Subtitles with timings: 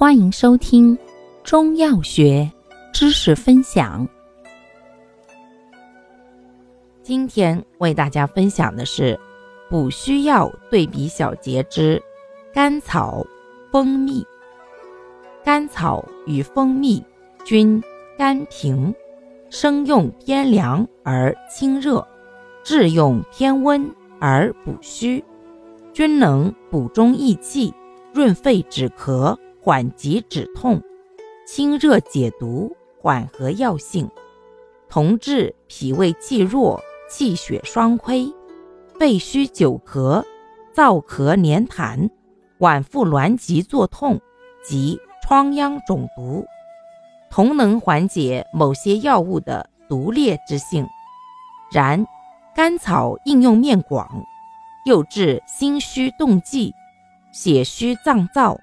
[0.00, 0.96] 欢迎收听
[1.44, 2.50] 中药学
[2.90, 4.08] 知识分享。
[7.02, 9.20] 今天为大家分享的是
[9.68, 12.02] 补虚药对比小节之
[12.50, 13.22] 甘草、
[13.70, 14.24] 蜂蜜。
[15.44, 17.04] 甘草与蜂蜜
[17.44, 17.78] 均
[18.16, 18.94] 甘平，
[19.50, 22.02] 生用偏凉而清热，
[22.64, 25.22] 制用偏温而补虚，
[25.92, 27.74] 均能补中益气、
[28.14, 29.36] 润肺止咳。
[29.62, 30.80] 缓急止痛，
[31.46, 34.08] 清热解毒，缓和药性，
[34.88, 36.80] 同治脾胃气弱、
[37.10, 38.32] 气血双亏、
[38.98, 40.24] 肺虚久咳、
[40.74, 42.08] 燥咳黏痰、
[42.58, 44.18] 脘腹挛急作痛
[44.64, 46.46] 及疮疡肿毒，
[47.30, 50.88] 同能缓解某些药物的毒烈之性。
[51.70, 52.06] 然
[52.56, 54.08] 甘草应用面广，
[54.86, 56.74] 又治心虚动悸、
[57.30, 58.58] 血虚脏燥。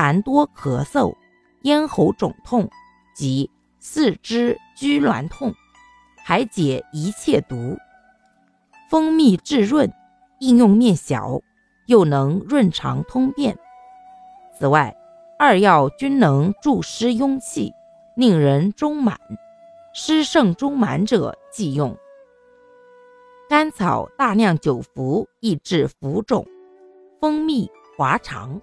[0.00, 1.14] 痰多咳嗽、
[1.60, 2.70] 咽喉肿痛
[3.14, 5.54] 及四肢拘挛痛，
[6.24, 7.76] 还解一切毒。
[8.88, 9.92] 蜂蜜治润，
[10.38, 11.42] 应用面小，
[11.84, 13.58] 又能润肠通便。
[14.58, 14.96] 此外，
[15.38, 17.74] 二药均能助湿壅气，
[18.16, 19.18] 令人中满。
[19.92, 21.94] 湿盛中满者忌用。
[23.50, 26.42] 甘草大量久服，易致浮肿；
[27.20, 28.62] 蜂蜜滑肠。